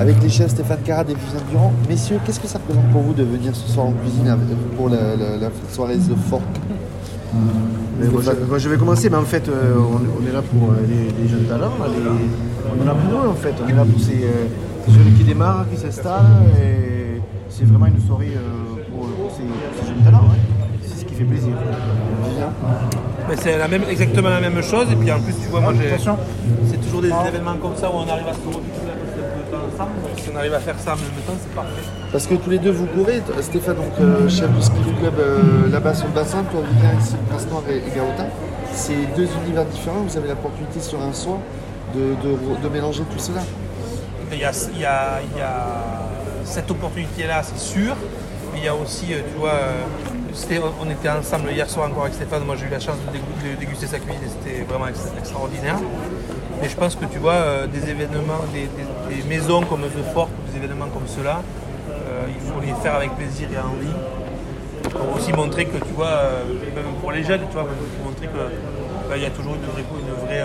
[0.00, 1.72] avec les chefs Stéphane Carrad et Vivien Durand.
[1.88, 4.34] Messieurs, qu'est-ce que ça représente pour vous de venir ce soir en cuisine
[4.76, 6.42] pour la, la- la soirée The Fork
[8.00, 10.40] Mais moi, je, moi, je vais commencer, mais en fait, euh, on, on est là
[10.42, 11.72] pour euh, les, les jeunes talents.
[11.78, 13.54] là, les- on est là pour eux, en fait.
[13.64, 14.46] On est là pour ces, euh,
[14.86, 16.24] ces jeunes qui démarrent, qui s'installent.
[16.62, 17.20] Et
[17.50, 20.28] c'est vraiment une soirée euh, pour, pour ces, pour ces jeunes talents.
[20.32, 20.40] ouais.
[20.82, 21.52] C'est ce qui fait plaisir.
[23.28, 24.86] Mais c'est la même, exactement la même chose.
[24.90, 26.16] Et puis en plus, tu vois, moi, j'ai- Attention.
[26.70, 28.64] c'est toujours des événements comme ça où on arrive à se retrouver
[29.56, 29.92] ensemble.
[30.16, 31.82] Si on arrive à faire ça en même temps, c'est parfait.
[32.12, 35.70] Parce que tous les deux vous courez, Stéphane, donc euh, chef du ski club euh,
[35.70, 38.26] là-bas sur le bassin, toi Vivien ici, Prince-Noir et, et Garotin.
[38.72, 41.38] C'est deux univers différents, vous avez l'opportunité sur un soir
[41.94, 43.40] de, de- de mélanger tout cela.
[44.32, 46.00] Il y a, il y a- il y a
[46.44, 47.96] cette opportunité-là, c'est sûr.
[48.56, 52.14] Il y a aussi, euh, tu vois, euh, on était ensemble hier soir encore avec
[52.14, 52.44] Stéphane.
[52.44, 55.12] Moi, j'ai eu la chance de, dégu- de déguster sa cuisine et c'était vraiment ex-
[55.18, 55.76] extraordinaire.
[56.60, 58.68] Mais je pense que tu vois, euh, des événements, des,
[59.28, 61.42] maisons comme The Fort, des événements comme ceux-là,
[61.90, 63.94] euh, il faut les faire avec plaisir et envie.
[64.90, 66.20] Pour aussi montrer que, tu vois,
[66.74, 67.66] même pour les jeunes, tu vois,
[68.04, 70.44] montrer qu'il y a toujours une vraie, une vraie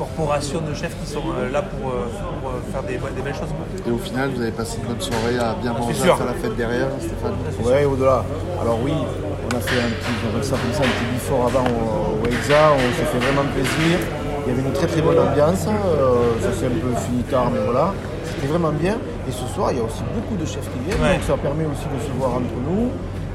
[0.00, 2.08] corporation de chefs qui sont euh, là pour, euh,
[2.40, 3.52] pour, euh, faire des, des belles choses.
[3.86, 6.14] Et au final, vous avez passé une bonne soirée à bien manger, sûr.
[6.14, 7.36] à faire la fête derrière, Stéphane.
[7.62, 8.24] Ouais, au-delà.
[8.62, 11.66] Alors oui, on a fait un petit, on ça comme ça, un petit before avant
[11.68, 13.98] au, au Elsa, on s'est fait vraiment plaisir.
[14.46, 17.50] Il y avait une très très bonne ambiance, euh, ça s'est un peu fini tard,
[17.52, 17.92] mais voilà.
[18.24, 18.96] C'était vraiment bien.
[19.28, 21.20] Et ce soir, il y a aussi beaucoup de chefs qui viennent, Ouais.
[21.20, 22.88] donc ça permet aussi de se voir entre nous,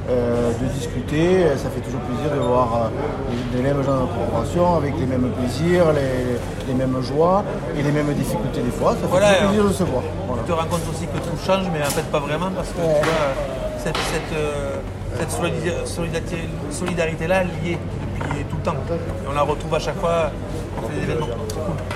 [0.10, 1.44] euh, de discuter.
[1.58, 2.90] Ça fait toujours plaisir de voir euh,
[3.54, 7.44] les, les mêmes gens de corporation avec les mêmes plaisirs, les, les mêmes joies
[7.78, 8.92] et les mêmes difficultés des fois.
[8.92, 10.04] Ça fait Voilà, toujours plaisir de se voir.
[10.28, 10.44] Voilà.
[10.44, 12.76] Tu te rends compte aussi que tout change, mais en fait pas vraiment, parce que
[12.76, 13.32] tu vois,
[13.84, 14.78] cette, cette, euh,
[15.20, 17.78] cette solidi- solidarité- solidarité-là liée
[18.18, 18.76] depuis tout le temps.
[18.94, 20.32] Et on la retrouve à chaque fois,
[20.88, 21.28] fait des événements.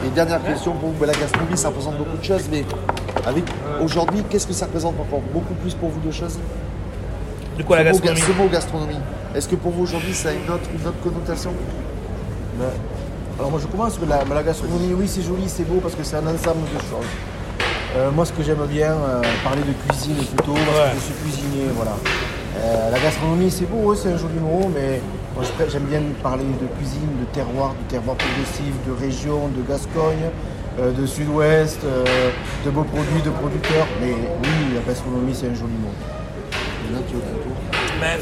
[0.05, 2.63] Et dernière question pour vous, la gastronomie, ça représente beaucoup de choses, mais
[3.25, 3.43] avec
[3.83, 6.39] aujourd'hui, qu'est-ce que ça représente encore beaucoup plus pour vous de choses?
[7.59, 8.99] De quoi la Ce mot ga- gastronomie Ce mot gastronomie.
[9.35, 11.51] Est-ce que pour vous aujourd'hui, ça a une autre, une autre connotation?
[13.37, 16.03] Alors moi je commence que la, la gastronomie, oui c'est joli, c'est beau parce que
[16.03, 17.11] c'est un ensemble de choses.
[17.95, 20.91] Euh, moi ce que j'aime bien, euh, parler de cuisine plutôt, parce Ouais.
[20.91, 21.95] que je suis cuisinier, voilà.
[22.57, 24.99] Euh, la gastronomie c'est beau, c'est un joli mot, mais
[25.35, 30.27] moi j'aime bien parler de cuisine, de terroir, de terroir progressif, de région, de Gascogne,
[30.79, 32.03] euh, de sud-ouest, euh,
[32.65, 33.87] de beaux produits, de producteurs.
[34.01, 35.95] Mais oui, la gastronomie c'est un joli mot.
[36.87, 37.57] Et là, tu veux ton tour
[38.01, 38.17] Mais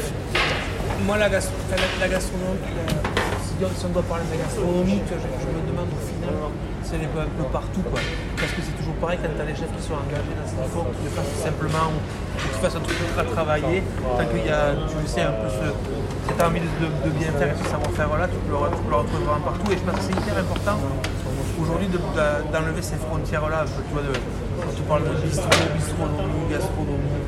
[1.06, 1.68] moi, la, gastronomie,
[2.00, 6.34] la- si, on- doit parler de la gastronomie, je, me demande au final
[6.84, 7.82] si elle est pas un peu partout.
[7.90, 8.00] Quoi.
[8.36, 10.54] Parce que c'est toujours pareil quand tu as les chefs qui sont engagés dans ce
[10.56, 11.98] qu'il faut, qu'ils le fassent simplement ou
[12.38, 13.82] que tu fasses un truc ultra travaillé.
[14.16, 15.66] Tant qu'il y a, tu sais, un peu ce,
[16.28, 18.98] cette envie de, bien faire et ce savoir-faire, là, tu peux, le, tu peux le
[19.04, 19.68] retrouver vraiment partout.
[19.72, 20.76] Et je pense que c'est hyper important
[21.60, 23.64] aujourd'hui de- de- d'enlever ces frontières-là.
[23.68, 27.22] Tu vois, de, quand tu parles de bistrot, bistronomie, gastronomie.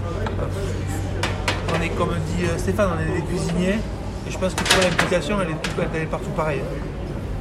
[1.81, 3.79] On est comme dit euh, Stéphane, on est des cuisiniers.
[4.27, 6.61] Et je pense que pour l'implication, elle est, elle est partout pareille.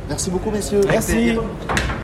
[0.07, 0.81] Merci beaucoup, messieurs.
[0.81, 1.43] Plaisir.